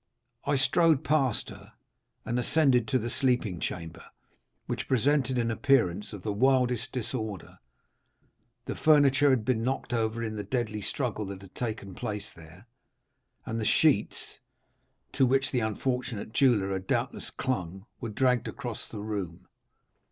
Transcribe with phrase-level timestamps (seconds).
[0.45, 1.73] I strode past her,
[2.25, 4.05] and ascended to the sleeping chamber,
[4.65, 7.59] which presented an appearance of the wildest disorder.
[8.65, 12.65] The furniture had been knocked over in the deadly struggle that had taken place there,
[13.45, 14.39] and the sheets,
[15.13, 19.45] to which the unfortunate jeweller had doubtless clung, were dragged across the room.